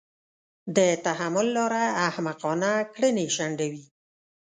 [0.75, 3.85] د تحمل لاره احمقانه کړنې شنډوي.